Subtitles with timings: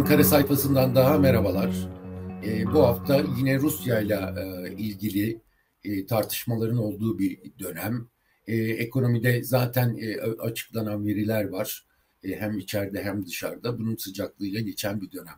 [0.00, 1.88] Ankara sayfasından daha merhabalar.
[2.46, 4.18] E, bu hafta yine Rusya ile
[4.78, 5.40] ilgili
[5.84, 8.08] e, tartışmaların olduğu bir dönem.
[8.46, 11.84] E, ekonomide zaten e, açıklanan veriler var.
[12.24, 13.78] E, hem içeride hem dışarıda.
[13.78, 15.34] Bunun sıcaklığıyla geçen bir dönem.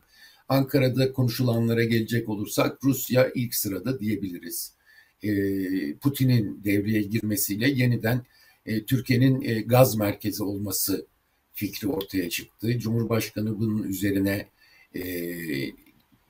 [0.49, 4.75] Ankara'da konuşulanlara gelecek olursak Rusya ilk sırada diyebiliriz.
[5.22, 5.31] E,
[5.97, 8.22] Putin'in devreye girmesiyle yeniden
[8.67, 11.07] e, Türkiye'nin e, gaz merkezi olması
[11.53, 12.79] fikri ortaya çıktı.
[12.79, 14.47] Cumhurbaşkanı bunun üzerine
[14.96, 15.03] e,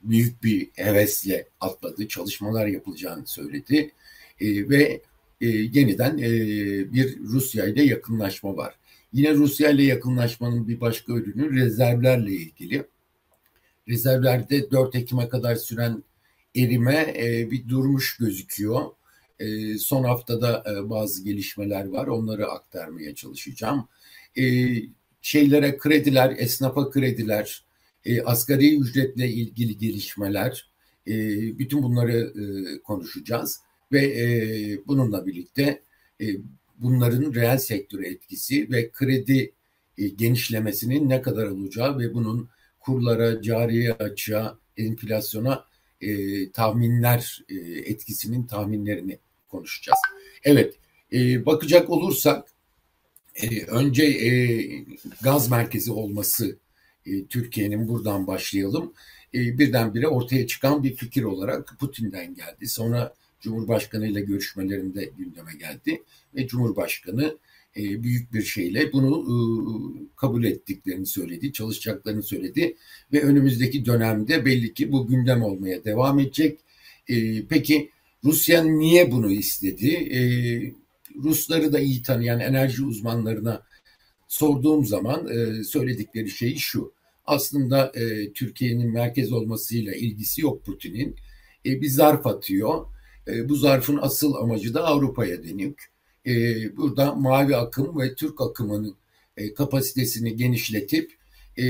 [0.03, 2.09] büyük bir hevesle atladı.
[2.09, 3.93] Çalışmalar yapılacağını söyledi.
[4.41, 5.01] E, ve
[5.41, 6.31] e, yeniden e,
[6.93, 8.75] bir Rusya ile yakınlaşma var.
[9.13, 12.87] Yine Rusya ile yakınlaşmanın bir başka ürünü rezervlerle ilgili.
[13.89, 16.03] Rezervlerde 4 Ekim'e kadar süren
[16.57, 18.83] erime e, bir durmuş gözüküyor.
[19.39, 22.07] E, son haftada e, bazı gelişmeler var.
[22.07, 23.89] Onları aktarmaya çalışacağım.
[24.39, 24.45] E,
[25.23, 27.65] şeylere krediler, esnafa krediler,
[28.05, 30.71] e, asgari ücretle ilgili gelişmeler,
[31.07, 31.15] e,
[31.59, 32.43] bütün bunları e,
[32.83, 33.61] konuşacağız
[33.93, 34.27] ve e,
[34.87, 35.83] bununla birlikte
[36.21, 36.27] e,
[36.79, 39.53] bunların reel sektöre etkisi ve kredi
[39.99, 42.49] e, genişlemesinin ne kadar olacağı ve bunun
[42.81, 45.65] kurlara, cariye açığa, enflasyona
[46.01, 47.55] e, tahminler e,
[47.91, 49.99] etkisinin tahminlerini konuşacağız.
[50.45, 50.75] Evet,
[51.13, 52.49] e, bakacak olursak
[53.35, 54.31] e, önce e,
[55.23, 56.57] gaz merkezi olması
[57.07, 58.93] e, Türkiye'nin buradan başlayalım.
[59.35, 62.69] E, birdenbire ortaya çıkan bir fikir olarak Putin'den geldi.
[62.69, 66.03] Sonra Cumhurbaşkanı ile görüşmelerinde gündeme geldi
[66.35, 67.37] ve Cumhurbaşkanı
[67.77, 69.27] e, büyük bir şeyle bunu
[70.17, 72.77] kabul ettiklerini söyledi, çalışacaklarını söyledi
[73.13, 76.61] ve önümüzdeki dönemde belli ki bu gündem olmaya devam edecek.
[77.49, 77.91] Peki
[78.25, 80.13] Rusya niye bunu istedi?
[81.23, 83.63] Rusları da iyi tanıyan enerji uzmanlarına
[84.33, 86.93] sorduğum zaman e, söyledikleri şey şu.
[87.27, 91.17] Aslında e, Türkiye'nin merkez olmasıyla ilgisi yok Putin'in.
[91.67, 92.87] E, bir zarf atıyor.
[93.29, 95.93] E, bu zarfın asıl amacı da Avrupa'ya dönük.
[96.27, 96.33] E,
[96.77, 98.97] burada mavi akım ve Türk akımının
[99.37, 101.13] e, kapasitesini genişletip
[101.59, 101.65] e,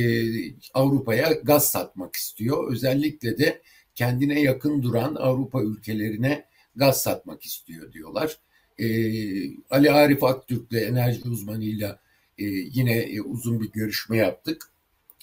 [0.75, 2.73] Avrupa'ya gaz satmak istiyor.
[2.73, 3.62] Özellikle de
[3.94, 6.44] kendine yakın duran Avrupa ülkelerine
[6.77, 8.39] gaz satmak istiyor diyorlar.
[8.79, 8.87] E,
[9.71, 12.03] Ali Arif Aktürk'le enerji uzmanıyla e,
[12.38, 14.69] yine e, uzun bir görüşme yaptık.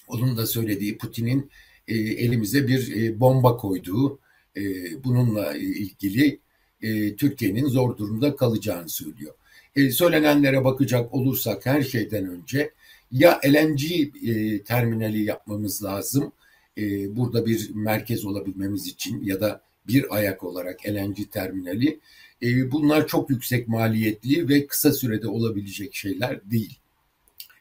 [0.08, 1.52] Onun da söylediği Putin'in
[1.88, 4.20] e, elimize bir e, bomba koyduğu,
[4.58, 4.64] e,
[5.04, 6.40] bununla ilgili
[6.82, 9.34] e, Türkiye'nin zor durumda kalacağını söylüyor.
[9.76, 12.72] E, söylenenlere bakacak olursak her şeyden önce
[13.12, 16.32] ya LNG e, terminali yapmamız lazım,
[16.78, 22.00] e, burada bir merkez olabilmemiz için ya da bir ayak olarak LNG terminali.
[22.42, 26.80] E, bunlar çok yüksek maliyetli ve kısa sürede olabilecek şeyler değil.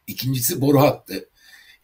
[0.08, 1.28] İkincisi boru hattı.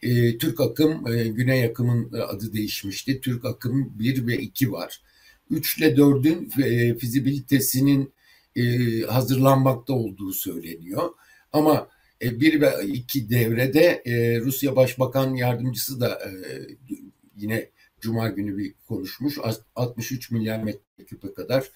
[0.01, 3.21] E, Türk akım, e, Güney akımın adı değişmişti.
[3.21, 5.01] Türk akım 1 ve 2 var.
[5.49, 8.13] 3 ile 4'ün e, fizibilitesinin
[8.55, 8.63] e,
[9.01, 11.09] hazırlanmakta olduğu söyleniyor.
[11.53, 11.89] Ama
[12.21, 16.29] e, 1 ve 2 devrede e, Rusya Başbakan Yardımcısı da e,
[17.37, 17.69] yine
[18.01, 19.37] Cuma günü bir konuşmuş.
[19.75, 21.71] 63 milyar metreküpe kadar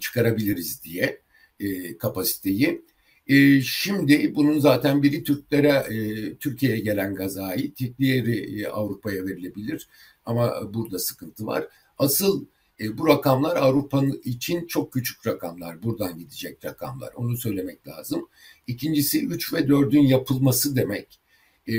[0.00, 1.20] çıkarabiliriz diye
[1.60, 2.82] e, kapasiteyi.
[3.30, 9.88] E, şimdi bunun zaten biri Türklere, e, Türkiye'ye gelen gaza ait, diğeri e, Avrupa'ya verilebilir.
[10.24, 11.68] Ama burada sıkıntı var.
[11.98, 12.44] Asıl
[12.80, 15.82] e, bu rakamlar Avrupa'nın için çok küçük rakamlar.
[15.82, 17.12] Buradan gidecek rakamlar.
[17.16, 18.28] Onu söylemek lazım.
[18.66, 21.20] İkincisi 3 ve 4'ün yapılması demek.
[21.66, 21.74] E,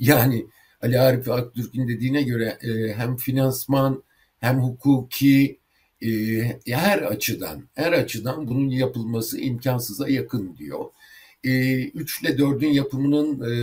[0.00, 0.46] yani
[0.82, 4.02] Ali Arif Aktürk'ün dediğine göre e, hem finansman
[4.40, 5.58] hem hukuki
[6.66, 10.84] her açıdan her açıdan bunun yapılması imkansıza yakın diyor.
[11.44, 13.54] E, 3 ile 4'ün yapımının e,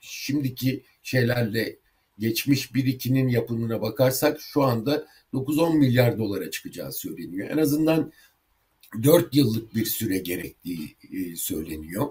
[0.00, 1.76] şimdiki şeylerle
[2.18, 7.50] geçmiş 1-2'nin yapımına bakarsak şu anda 9-10 milyar dolara çıkacağı söyleniyor.
[7.50, 8.12] En azından
[9.02, 12.08] 4 yıllık bir süre gerektiği e, söyleniyor.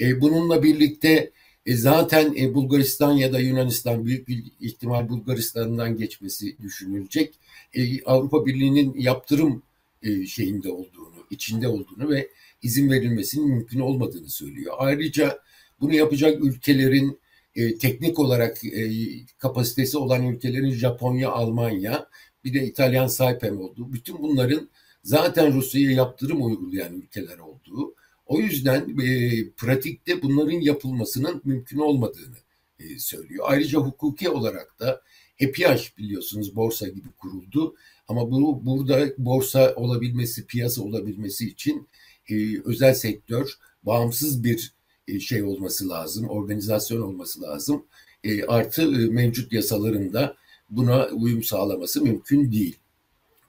[0.00, 1.32] E, bununla birlikte
[1.66, 7.34] e, zaten e, Bulgaristan ya da Yunanistan büyük bir ihtimal Bulgaristan'dan geçmesi düşünülecek.
[7.74, 9.62] E, Avrupa Birliği'nin yaptırım
[10.02, 12.28] e, şeyinde olduğunu, içinde olduğunu ve
[12.62, 14.74] izin verilmesinin mümkün olmadığını söylüyor.
[14.78, 15.38] Ayrıca
[15.80, 17.20] bunu yapacak ülkelerin
[17.56, 18.90] e, teknik olarak e,
[19.38, 22.08] kapasitesi olan ülkelerin Japonya, Almanya,
[22.44, 24.68] bir de İtalyan Saipem olduğu, bütün bunların
[25.02, 27.94] zaten Rusya'ya yaptırım uygulayan ülkeler olduğu,
[28.26, 32.36] o yüzden e, pratikte bunların yapılmasının mümkün olmadığını
[32.78, 33.44] e, söylüyor.
[33.48, 35.02] Ayrıca hukuki olarak da
[35.38, 37.74] EPİAŞ biliyorsunuz borsa gibi kuruldu.
[38.08, 41.88] Ama bu burada borsa olabilmesi, piyasa olabilmesi için
[42.30, 43.50] e, özel sektör
[43.82, 44.72] bağımsız bir
[45.08, 47.84] e, şey olması lazım, organizasyon olması lazım.
[48.24, 50.36] e, artı e, mevcut yasalarında
[50.70, 52.78] buna uyum sağlaması mümkün değil.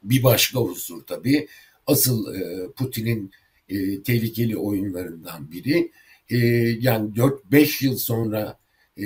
[0.04, 1.48] Bir başka unsur tabii
[1.88, 3.31] asıl e, Putin'in
[3.69, 5.92] e, tehlikeli oyunlarından biri
[6.30, 6.38] e,
[6.80, 8.60] yani 4-5 yıl sonra
[8.98, 9.04] e,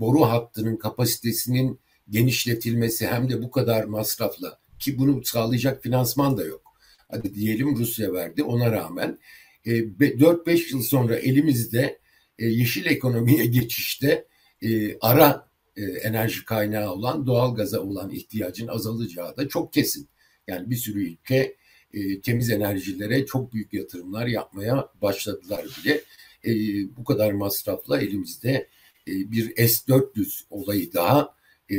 [0.00, 1.80] boru hattının kapasitesinin
[2.10, 6.62] genişletilmesi hem de bu kadar masrafla ki bunu sağlayacak finansman da yok.
[7.10, 9.18] Hadi diyelim Rusya verdi ona rağmen
[9.64, 11.98] e, 4-5 yıl sonra elimizde
[12.38, 14.26] e, yeşil ekonomiye geçişte
[14.62, 20.08] e, ara e, enerji kaynağı olan doğal gaza olan ihtiyacın azalacağı da çok kesin.
[20.46, 21.56] Yani bir sürü ülke
[21.94, 26.00] e, temiz enerjilere çok büyük yatırımlar yapmaya başladılar bile.
[26.44, 26.52] E,
[26.96, 28.68] bu kadar masrafla elimizde
[29.08, 31.34] e, bir S-400 olayı daha
[31.68, 31.74] e,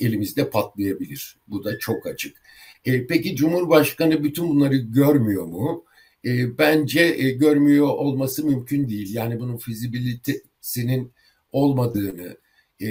[0.00, 1.36] elimizde patlayabilir.
[1.48, 2.36] Bu da çok açık.
[2.84, 5.84] E, peki Cumhurbaşkanı bütün bunları görmüyor mu?
[6.24, 9.14] E, bence e, görmüyor olması mümkün değil.
[9.14, 11.12] Yani bunun fizibilitesinin
[11.52, 12.36] olmadığını
[12.80, 12.88] e,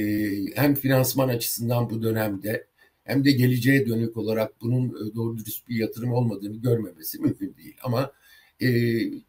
[0.56, 2.69] hem finansman açısından bu dönemde
[3.10, 7.76] hem de geleceğe dönük olarak bunun e, doğru dürüst bir yatırım olmadığını görmemesi mümkün değil.
[7.84, 8.12] Ama
[8.62, 8.68] e,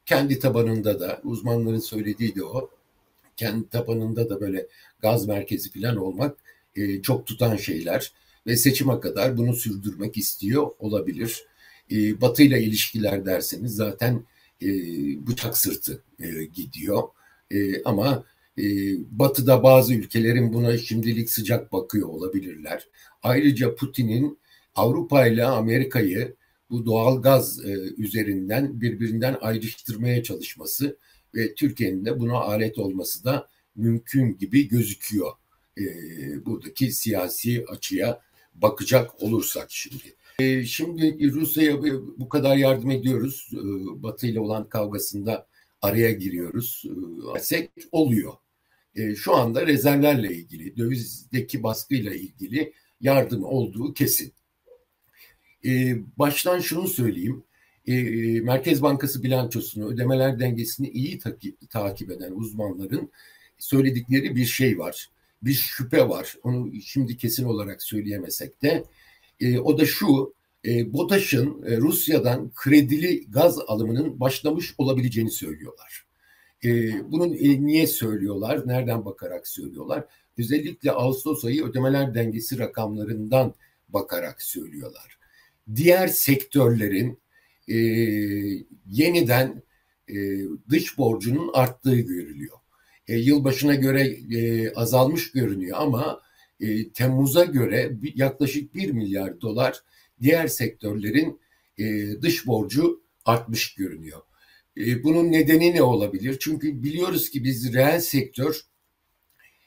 [0.06, 2.70] kendi tabanında da uzmanların söylediği de o.
[3.36, 4.66] Kendi tabanında da böyle
[5.00, 6.36] gaz merkezi falan olmak
[6.76, 8.12] e, çok tutan şeyler
[8.46, 11.44] ve seçime kadar bunu sürdürmek istiyor olabilir.
[11.92, 14.24] E, Batı ile ilişkiler derseniz zaten
[14.62, 14.68] e,
[15.26, 17.02] bıçak sırtı e, gidiyor.
[17.50, 18.24] E, ama
[19.10, 22.88] Batı'da bazı ülkelerin buna şimdilik sıcak bakıyor olabilirler.
[23.22, 24.38] Ayrıca Putin'in
[24.74, 26.36] Avrupa ile Amerika'yı
[26.70, 30.98] bu doğal gaz e, üzerinden birbirinden ayrıştırmaya çalışması
[31.34, 35.32] ve Türkiye'nin de buna alet olması da mümkün gibi gözüküyor.
[35.78, 35.84] E,
[36.46, 38.20] buradaki siyasi açıya
[38.54, 40.14] bakacak olursak şimdi.
[40.38, 41.82] E, şimdi Rusya'ya
[42.18, 43.50] bu kadar yardım ediyoruz.
[44.02, 45.46] Batı ile olan kavgasında
[45.82, 46.84] araya giriyoruz.
[46.84, 47.40] E,
[47.92, 48.32] oluyor.
[48.94, 54.32] E, şu anda rezervlerle ilgili, dövizdeki baskıyla ilgili yardım olduğu kesin.
[55.64, 57.44] E, baştan şunu söyleyeyim.
[57.86, 57.94] E,
[58.40, 61.18] Merkez Bankası bilançosunu, ödemeler dengesini iyi
[61.70, 63.10] takip, eden uzmanların
[63.58, 65.10] söyledikleri bir şey var.
[65.42, 66.36] Bir şüphe var.
[66.42, 68.84] Onu şimdi kesin olarak söyleyemesek de.
[69.62, 70.34] O da şu,
[70.66, 76.06] e, BOTAŞ'ın e, Rusya'dan kredili gaz alımının başlamış olabileceğini söylüyorlar.
[76.64, 76.70] E,
[77.12, 80.04] bunun e, niye söylüyorlar, nereden bakarak söylüyorlar?
[80.38, 83.54] Özellikle Ağustos ayı ödemeler dengesi rakamlarından
[83.88, 85.18] bakarak söylüyorlar.
[85.76, 87.18] Diğer sektörlerin
[87.68, 87.76] e,
[88.86, 89.62] yeniden
[90.08, 90.14] e,
[90.68, 92.56] dış borcunun arttığı görülüyor.
[93.08, 94.02] E, yılbaşına göre
[94.36, 96.20] e, azalmış görünüyor ama
[96.60, 99.80] e, Temmuz'a göre yaklaşık 1 milyar dolar
[100.22, 101.40] diğer sektörlerin
[101.78, 104.20] e, dış borcu artmış görünüyor.
[104.76, 106.36] E, bunun nedeni ne olabilir?
[106.40, 108.60] Çünkü biliyoruz ki biz reel sektör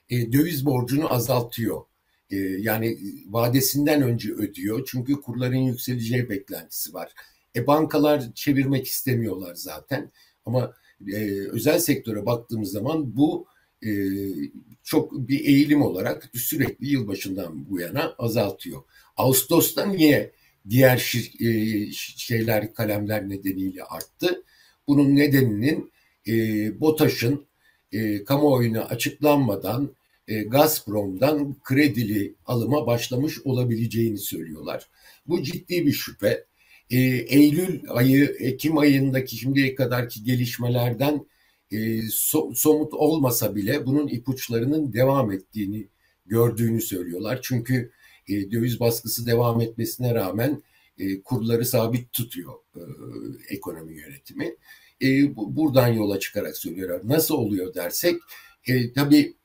[0.09, 1.81] e, döviz borcunu azaltıyor.
[2.29, 4.87] E, yani vadesinden önce ödüyor.
[4.91, 7.13] Çünkü kurların yükseleceği beklentisi var.
[7.55, 10.11] E bankalar çevirmek istemiyorlar zaten.
[10.45, 10.73] Ama
[11.07, 13.47] e, özel sektöre baktığımız zaman bu
[13.85, 13.91] e,
[14.83, 18.83] çok bir eğilim olarak sürekli yılbaşından bu yana azaltıyor.
[19.17, 20.31] Ağustos'ta niye
[20.69, 24.43] diğer şir, e, şeyler kalemler nedeniyle arttı?
[24.87, 25.91] Bunun nedeninin
[26.27, 26.33] e,
[26.79, 27.45] BOTAŞ'ın
[27.91, 29.95] e, kamuoyuna açıklanmadan
[30.27, 34.89] e, Gazprom'dan kredili alıma başlamış olabileceğini söylüyorlar.
[35.27, 36.45] Bu ciddi bir şüphe.
[36.89, 41.25] E, Eylül ayı, Ekim ayındaki şimdiye kadarki gelişmelerden
[41.71, 45.87] e, so, somut olmasa bile bunun ipuçlarının devam ettiğini
[46.25, 47.39] gördüğünü söylüyorlar.
[47.41, 47.91] Çünkü
[48.27, 50.63] e, döviz baskısı devam etmesine rağmen
[50.97, 52.81] e, kurları sabit tutuyor e,
[53.49, 54.55] ekonomi yönetimi.
[55.01, 57.01] E, bu, buradan yola çıkarak söylüyorlar.
[57.03, 58.21] Nasıl oluyor dersek,
[58.67, 59.35] e, tabii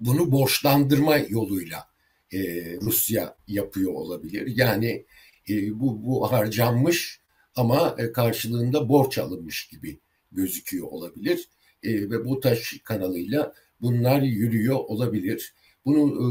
[0.00, 1.88] bunu borçlandırma yoluyla
[2.32, 2.38] e,
[2.80, 4.52] Rusya yapıyor olabilir.
[4.56, 5.06] Yani
[5.48, 7.20] e, bu, bu harcanmış
[7.54, 10.00] ama e, karşılığında borç alınmış gibi
[10.32, 11.48] gözüküyor olabilir.
[11.82, 15.54] E, ve bu taş kanalıyla bunlar yürüyor olabilir.
[15.84, 16.26] Bunu e,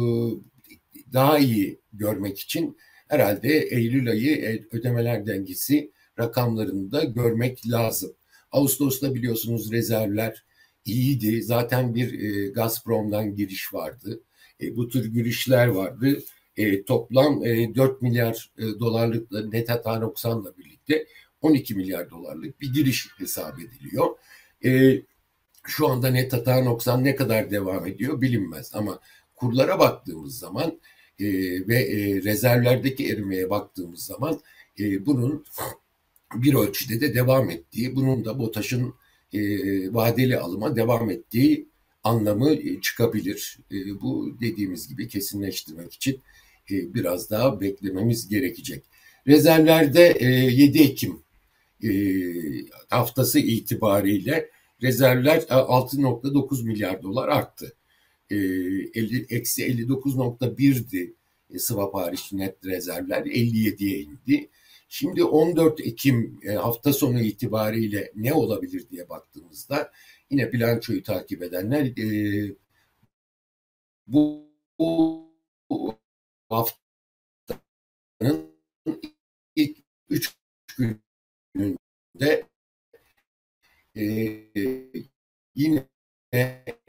[1.15, 8.13] daha iyi görmek için herhalde Eylül ayı e, ödemeler dengesi rakamlarını da görmek lazım.
[8.51, 10.45] Ağustos'ta biliyorsunuz rezervler
[10.85, 11.43] iyiydi.
[11.43, 14.21] Zaten bir e, Gazprom'dan giriş vardı.
[14.61, 16.19] E, bu tür girişler vardı.
[16.57, 21.07] E, toplam e, 4 milyar e, dolarlık net hata noksanla birlikte
[21.41, 24.07] 12 milyar dolarlık bir giriş hesap ediliyor.
[24.65, 25.01] E,
[25.67, 28.99] şu anda net hata noksan ne kadar devam ediyor bilinmez ama
[29.35, 30.79] kurlara baktığımız zaman
[31.19, 31.27] e,
[31.67, 34.39] ve e, rezervlerdeki erimeye baktığımız zaman
[34.79, 35.45] e, bunun
[36.35, 38.93] bir ölçüde de devam ettiği, bunun da BOTAŞ'ın
[39.33, 39.39] e,
[39.93, 41.67] vadeli alıma devam ettiği
[42.03, 43.57] anlamı çıkabilir.
[44.01, 46.21] Bu dediğimiz gibi kesinleştirmek için
[46.69, 48.83] biraz daha beklememiz gerekecek.
[49.27, 51.19] Rezervlerde 7 Ekim
[52.89, 54.49] haftası itibariyle
[54.81, 57.73] rezervler 6.9 milyar dolar arttı.
[58.29, 61.15] Eksi 59.1'di
[61.59, 64.49] swap hariç net rezervler 57'ye indi.
[64.87, 69.91] Şimdi 14 Ekim e, hafta sonu itibariyle ne olabilir diye baktığımızda
[70.29, 72.55] yine bilançoyu takip edenler e,
[74.07, 75.25] bu, bu
[76.49, 76.85] haftanın
[79.55, 79.77] ilk
[80.09, 80.35] üç
[80.77, 82.45] gününde
[83.95, 84.03] e,
[85.55, 85.87] yine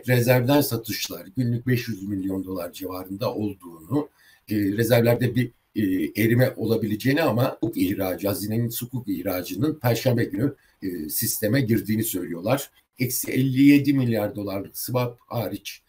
[0.08, 4.08] rezervden satışlar günlük 500 milyon dolar civarında olduğunu,
[4.48, 5.82] e, rezervlerde bir e,
[6.22, 12.70] erime olabileceğini ama hukuk ihracı, hazinenin sukuk ihracının perşembe günü e, sisteme girdiğini söylüyorlar.
[12.98, 15.82] Eksi 57 milyar dolarlık swap hariç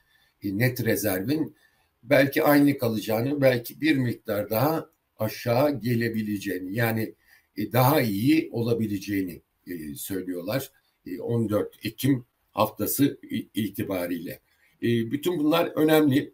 [0.44, 1.56] e, net rezervin
[2.04, 7.14] belki aynı kalacağını, belki bir miktar daha aşağı gelebileceğini yani
[7.58, 10.72] e, daha iyi olabileceğini e, söylüyorlar.
[11.06, 12.26] E, 14 Ekim
[12.58, 13.20] haftası
[13.54, 14.40] itibariyle.
[14.82, 16.34] E, bütün bunlar önemli.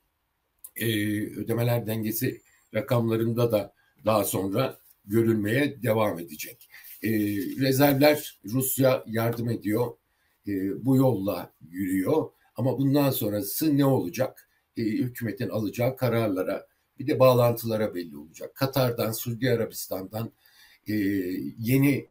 [0.75, 0.87] E,
[1.21, 2.41] ödemeler dengesi
[2.73, 3.73] rakamlarında da
[4.05, 6.69] daha sonra görülmeye devam edecek.
[7.03, 7.09] E,
[7.59, 9.97] rezervler Rusya yardım ediyor.
[10.75, 12.29] Bu yolla yürüyor.
[12.55, 14.49] Ama bundan sonrası ne olacak?
[14.77, 16.67] Hükümetin alacağı kararlara
[16.99, 18.55] bir de bağlantılara belli olacak.
[18.55, 20.31] Katar'dan, Suudi Arabistan'dan
[21.57, 22.07] yeni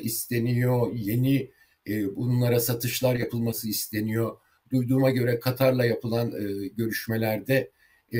[0.00, 1.50] isteniyor, yeni
[1.88, 4.36] e, bunlara satışlar yapılması isteniyor
[4.70, 7.70] duyduğuma göre Katar'la yapılan e, görüşmelerde
[8.12, 8.18] e,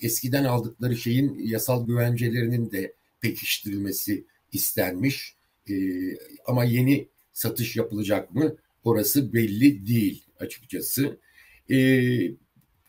[0.00, 5.36] eskiden aldıkları şeyin yasal güvencelerinin de pekiştirilmesi istenmiş.
[5.70, 5.74] E,
[6.46, 8.56] ama yeni satış yapılacak mı?
[8.84, 11.18] Orası belli değil açıkçası.
[11.70, 11.76] E,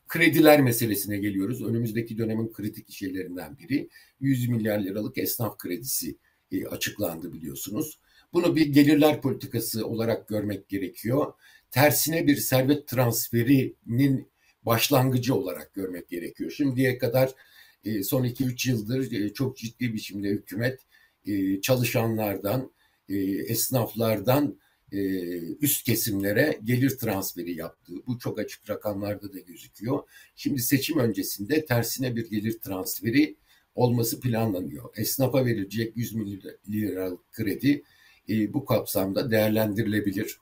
[0.07, 1.63] krediler meselesine geliyoruz.
[1.63, 6.17] Önümüzdeki dönemin kritik şeylerinden biri 100 milyar liralık esnaf kredisi
[6.69, 7.99] açıklandı biliyorsunuz.
[8.33, 11.33] Bunu bir gelirler politikası olarak görmek gerekiyor
[11.71, 14.31] tersine bir servet transferinin
[14.63, 16.51] başlangıcı olarak görmek gerekiyor.
[16.51, 17.31] Şimdiye kadar
[17.83, 20.79] e, son 2-3 yıldır e, çok ciddi biçimde hükümet
[21.25, 22.71] e, çalışanlardan,
[23.47, 24.59] esnaflardan
[25.61, 27.93] üst kesimlere gelir transferi yaptı.
[28.07, 29.99] Bu çok açık rakamlarda da gözüküyor.
[30.35, 33.35] Şimdi seçim öncesinde tersine bir gelir transferi
[33.77, 34.89] olması planlanıyor.
[34.95, 37.83] Esnafa verilecek 100 milyar liralık kredi
[38.29, 40.37] bu kapsamda değerlendirilebilir.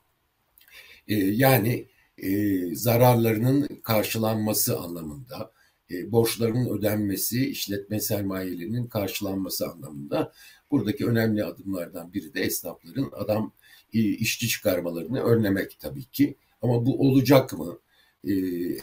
[1.08, 1.88] E, yani
[2.18, 5.51] e, zararlarının karşılanması anlamında,
[5.92, 10.34] e, borçlarının ödenmesi, işletme sermayelerinin karşılanması anlamında
[10.72, 13.51] buradaki önemli adımlardan biri de esnafların adam
[13.94, 16.36] e, işçi çıkarmalarını önlemek tabii ki.
[16.62, 17.80] Ama bu olacak mı?
[18.24, 18.34] E,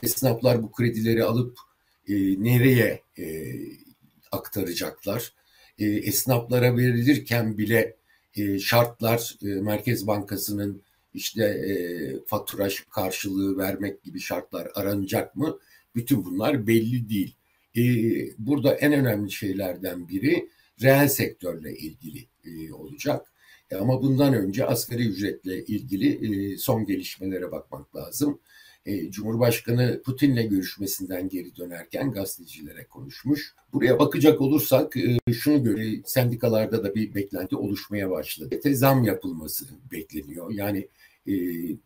[0.03, 1.59] esnaflar bu kredileri alıp
[2.09, 3.25] e, nereye e,
[4.33, 5.33] aktaracaklar?
[5.79, 7.97] E, esnaflara verilirken bile
[8.35, 10.83] e, şartlar e, Merkez Bankası'nın
[11.15, 11.75] işte e,
[12.27, 15.59] fatura karşılığı vermek gibi şartlar aranacak mı?
[15.95, 17.37] Bütün bunlar belli değil.
[17.77, 17.83] E,
[18.39, 20.49] burada en önemli şeylerden biri
[20.83, 23.33] reel sektörle ilgili e, olacak.
[23.71, 26.09] E, ama bundan önce asgari ücretle ilgili
[26.53, 28.41] e, son gelişmelere bakmak lazım.
[28.87, 33.55] E, Cumhurbaşkanı Putin'le görüşmesinden geri dönerken gazetecilere konuşmuş.
[33.73, 38.75] Buraya bakacak olursak e, şunu göre sendikalarda da bir beklenti oluşmaya başladı.
[38.75, 40.51] Zam yapılması bekleniyor.
[40.51, 40.89] Yani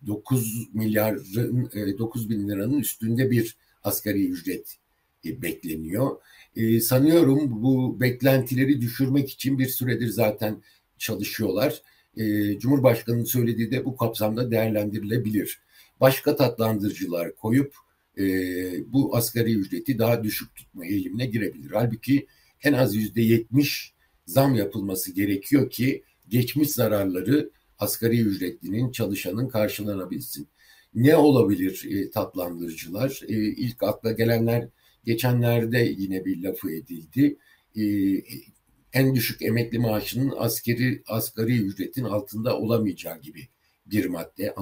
[0.07, 4.77] 9 e, milyarın 9 e, bin liranın üstünde bir asgari ücret
[5.25, 6.17] e, bekleniyor.
[6.81, 10.63] Sanıyorum bu beklentileri düşürmek için bir süredir zaten
[10.99, 11.83] çalışıyorlar.
[12.59, 15.61] Cumhurbaşkanı'nın söylediği de bu kapsamda değerlendirilebilir.
[16.01, 17.75] Başka tatlandırıcılar koyup
[18.87, 21.71] bu asgari ücreti daha düşük tutma eğilimine girebilir.
[21.71, 22.27] Halbuki
[22.63, 23.95] en az yüzde yetmiş
[24.27, 30.49] zam yapılması gerekiyor ki geçmiş zararları asgari ücretlinin, çalışanın karşılanabilsin.
[30.95, 33.21] Ne olabilir e, tatlandırıcılar?
[33.29, 34.69] E, ilk akla gelenler
[35.05, 37.39] geçenlerde yine bir lafı edildi.
[37.77, 37.83] E,
[38.93, 43.49] en düşük emekli maaşının askeri asgari ücretin altında olamayacağı gibi
[43.87, 44.55] bir madde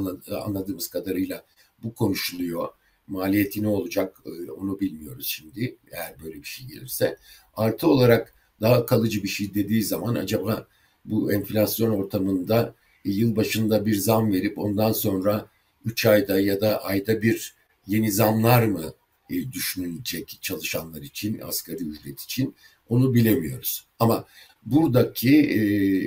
[0.44, 1.44] anladığımız kadarıyla
[1.82, 2.68] bu konuşuluyor.
[3.06, 7.16] Maliyeti ne olacak e, onu bilmiyoruz şimdi eğer böyle bir şey gelirse.
[7.54, 10.66] Artı olarak daha kalıcı bir şey dediği zaman acaba
[11.04, 15.46] bu enflasyon ortamında yıl başında bir zam verip ondan sonra
[15.84, 17.54] 3 ayda ya da ayda bir
[17.86, 18.94] yeni zamlar mı
[19.30, 22.54] e, düşünülecek çalışanlar için, asgari ücret için
[22.88, 23.86] onu bilemiyoruz.
[23.98, 24.24] Ama
[24.66, 25.58] buradaki e,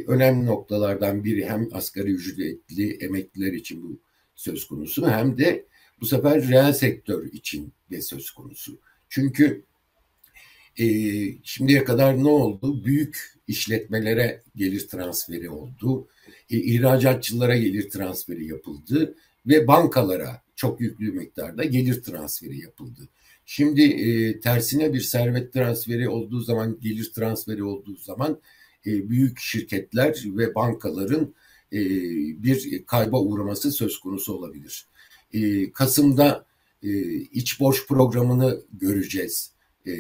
[0.06, 4.00] önemli noktalardan biri hem asgari ücretli emekliler için bu
[4.36, 5.66] söz konusu hem de
[6.02, 8.80] bu sefer reel sektör için de söz konusu.
[9.10, 9.64] Çünkü
[10.80, 10.86] e,
[11.44, 12.86] şimdiye kadar ne oldu?
[12.86, 16.08] Büyük işletmelere gelir transferi oldu.
[16.50, 19.16] E, ihracatçılara gelir transferi yapıldı
[19.48, 23.10] ve bankalara çok yüklü miktarda gelir transferi yapıldı.
[23.50, 28.42] Şimdi e, tersine bir servet transferi olduğu zaman, gelir transferi olduğu zaman
[28.86, 31.36] e, büyük şirketler ve bankaların
[31.74, 31.80] e,
[32.44, 34.88] bir kayba uğraması söz konusu olabilir.
[35.34, 36.46] E, Kasım'da
[36.84, 39.52] e, iç borç programını göreceğiz
[39.86, 39.92] e,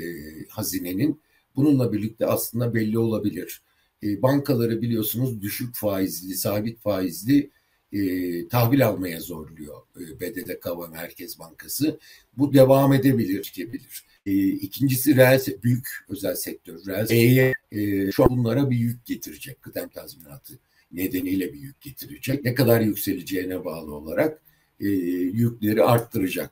[0.49, 1.21] hazinenin.
[1.55, 3.61] Bununla birlikte aslında belli olabilir.
[4.03, 7.49] E, bankaları biliyorsunuz düşük faizli, sabit faizli
[7.93, 11.99] e, tahvil almaya zorluyor e, BDDK ve Merkez Bankası.
[12.37, 14.03] Bu devam edebilir, gelir.
[14.25, 16.79] E, ikincisi reel, büyük özel sektör.
[16.85, 19.61] Reel e, e, şu an bunlara bir yük getirecek.
[19.61, 20.59] Kıdem tazminatı
[20.91, 22.43] nedeniyle bir yük getirecek.
[22.45, 24.41] Ne kadar yükseleceğine bağlı olarak
[24.79, 26.51] e, yükleri arttıracak.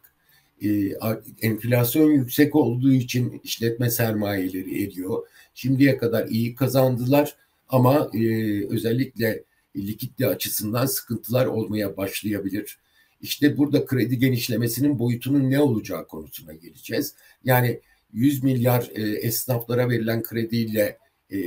[0.62, 0.92] E,
[1.42, 5.28] enflasyon yüksek olduğu için işletme sermayeleri eriyor.
[5.54, 7.36] Şimdiye kadar iyi kazandılar
[7.70, 8.28] ama e,
[8.68, 9.44] özellikle
[9.76, 12.80] likidite açısından sıkıntılar olmaya başlayabilir.
[13.22, 17.16] İşte burada kredi genişlemesinin boyutunun ne olacağı konusuna geleceğiz.
[17.44, 17.80] Yani
[18.14, 20.98] 100 milyar e, esnaflara verilen krediyle
[21.32, 21.38] e,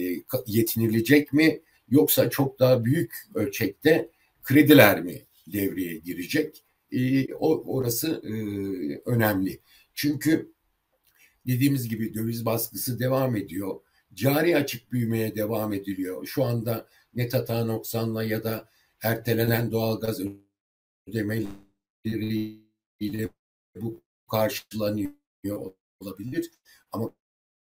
[0.47, 4.09] yetinilecek mi yoksa çok daha büyük ölçekte
[4.43, 6.65] krediler mi devreye girecek?
[6.93, 8.33] E, o orası e,
[9.11, 9.61] önemli.
[9.95, 10.53] Çünkü
[11.47, 13.81] dediğimiz gibi döviz baskısı devam ediyor.
[14.15, 16.27] Cari açık büyümeye devam ediliyor.
[16.27, 16.87] Şu anda
[17.19, 18.69] net hata noksanla ya da
[19.03, 20.21] ertelenen doğalgaz
[21.07, 23.29] ödemeleriyle
[23.77, 25.13] bu karşılanıyor
[26.01, 26.51] olabilir.
[26.93, 27.15] Ama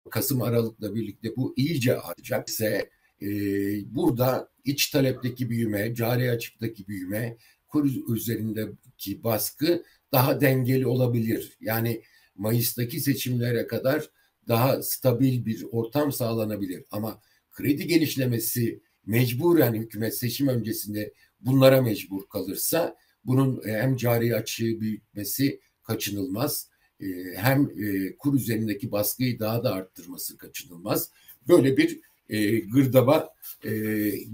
[0.09, 2.89] Kasım Aralık'la birlikte bu iyice artacak ise
[3.21, 3.27] e,
[3.95, 11.57] burada iç talepteki büyüme, cari açıktaki büyüme, kur üzerindeki baskı daha dengeli olabilir.
[11.59, 12.03] Yani
[12.35, 14.09] Mayıs'taki seçimlere kadar
[14.47, 16.83] daha stabil bir ortam sağlanabilir.
[16.91, 24.79] Ama kredi genişlemesi mecburen hükümet seçim öncesinde bunlara mecbur kalırsa bunun e, hem cari açığı
[24.79, 31.09] büyütmesi kaçınılmaz e, hem e, kur üzerindeki baskıyı daha da arttırması kaçınılmaz.
[31.47, 31.99] Böyle bir
[32.71, 33.35] gırdaba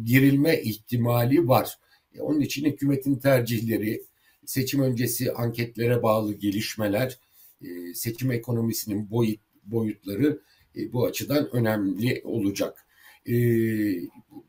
[0.04, 1.78] girilme ihtimali var.
[2.20, 4.04] Onun için hükümetin tercihleri,
[4.46, 7.20] seçim öncesi anketlere bağlı gelişmeler,
[7.94, 10.42] seçim ekonomisinin boyut, boyutları
[10.76, 12.86] bu açıdan önemli olacak
[13.28, 13.36] e,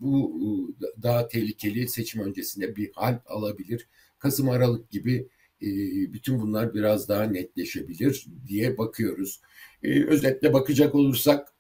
[0.01, 3.89] bu daha tehlikeli seçim öncesinde bir hal alabilir.
[4.19, 5.29] Kasım Aralık gibi
[5.63, 5.69] e,
[6.13, 9.41] bütün bunlar biraz daha netleşebilir diye bakıyoruz.
[9.83, 11.53] E, özetle bakacak olursak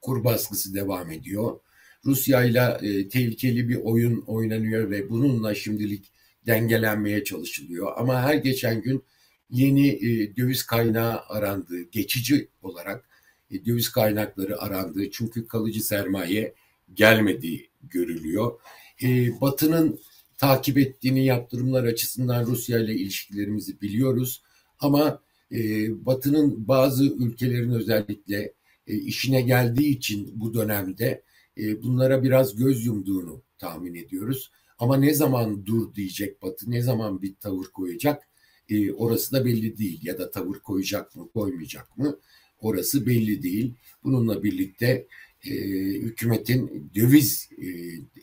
[0.00, 1.60] kur baskısı devam ediyor.
[2.04, 6.12] Rusya ile e, tehlikeli bir oyun oynanıyor ve bununla şimdilik
[6.46, 7.92] dengelenmeye çalışılıyor.
[7.96, 9.04] Ama her geçen gün
[9.50, 13.09] yeni e, döviz kaynağı arandığı geçici olarak
[13.50, 16.54] e, döviz kaynakları arandığı çünkü kalıcı sermaye
[16.94, 18.60] gelmediği görülüyor.
[19.02, 20.00] E, Batı'nın
[20.38, 24.42] takip ettiğini yaptırımlar açısından Rusya ile ilişkilerimizi biliyoruz.
[24.78, 25.58] Ama e,
[26.06, 28.54] Batı'nın bazı ülkelerin özellikle
[28.86, 31.22] e, işine geldiği için bu dönemde
[31.58, 34.50] e, bunlara biraz göz yumduğunu tahmin ediyoruz.
[34.78, 38.28] Ama ne zaman dur diyecek Batı, ne zaman bir tavır koyacak
[38.68, 40.00] e, orası da belli değil.
[40.02, 42.18] Ya da tavır koyacak mı, koymayacak mı?
[42.60, 43.74] Orası belli değil.
[44.04, 45.06] Bununla birlikte
[45.44, 45.50] e,
[45.94, 47.66] hükümetin döviz e,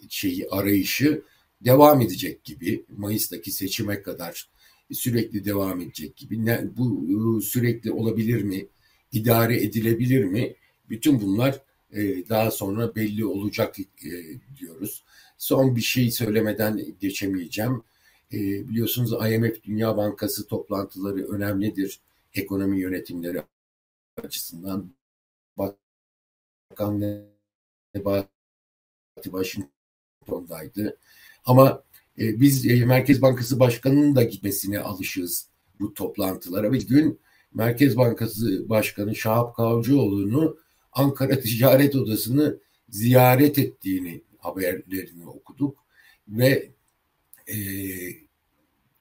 [0.09, 1.23] şeyi arayışı
[1.61, 4.49] devam edecek gibi Mayıs'taki seçime kadar
[4.91, 6.45] sürekli devam edecek gibi.
[6.45, 8.67] Ne, bu sürekli olabilir mi?
[9.11, 10.53] İdare edilebilir mi?
[10.89, 13.85] Bütün bunlar e, daha sonra belli olacak e,
[14.59, 15.03] diyoruz.
[15.37, 17.83] Son bir şey söylemeden geçemeyeceğim.
[18.33, 18.37] E,
[18.69, 21.99] biliyorsunuz IMF Dünya Bankası toplantıları önemlidir
[22.33, 23.41] ekonomi yönetimleri
[24.23, 24.93] açısından
[25.57, 27.01] Bakan
[27.95, 28.29] Nebati
[29.23, 30.97] Washington'daydı.
[31.45, 31.83] Ama
[32.19, 35.49] e, biz e, Merkez Bankası Başkanı'nın da gitmesine alışığız
[35.79, 36.73] bu toplantılara.
[36.73, 37.19] Bir gün
[37.53, 40.57] Merkez Bankası Başkanı Şahap Kavcıoğlu'nu
[40.91, 45.85] Ankara Ticaret Odası'nı ziyaret ettiğini haberlerini okuduk
[46.27, 46.71] ve
[47.47, 47.57] e,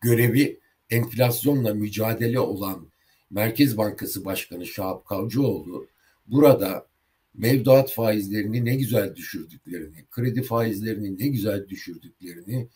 [0.01, 2.89] görevi enflasyonla mücadele olan
[3.31, 5.87] Merkez Bankası Başkanı Şahap Kavcıoğlu
[6.27, 6.87] burada
[7.35, 12.69] mevduat faizlerini ne güzel düşürdüklerini, kredi faizlerini ne güzel düşürdüklerini,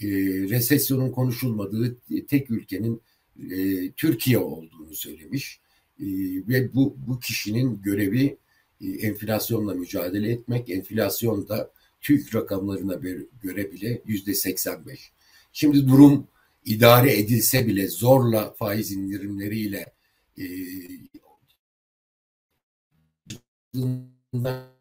[0.00, 0.06] e,
[0.48, 1.96] resesyonun konuşulmadığı
[2.28, 3.02] tek ülkenin
[3.50, 5.60] e, Türkiye olduğunu söylemiş.
[6.00, 6.06] E,
[6.48, 8.36] ve bu, bu kişinin görevi
[8.80, 10.70] e, enflasyonla mücadele etmek.
[10.70, 12.94] Enflasyon da TÜİK rakamlarına
[13.42, 15.12] göre bile yüzde 85.
[15.52, 16.26] Şimdi durum
[16.64, 19.93] idare edilse bile zorla faiz indirimleriyle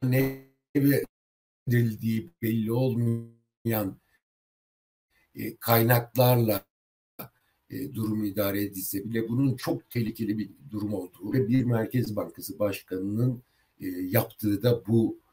[0.03, 3.97] ne verildiği belli olmayan
[5.35, 6.65] e, kaynaklarla
[7.69, 12.59] e, durum idare edilse bile bunun çok tehlikeli bir durum olduğu ve bir Merkez Bankası
[12.59, 13.43] Başkanı'nın
[13.79, 15.23] e, yaptığı da bu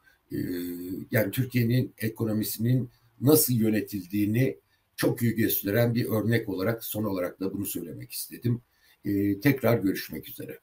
[1.11, 2.89] yani Türkiye'nin ekonomisinin
[3.21, 4.57] nasıl yönetildiğini
[4.95, 8.61] çok iyi gösteren bir örnek olarak son olarak da bunu söylemek istedim.
[9.05, 10.59] E, tekrar görüşmek üzere.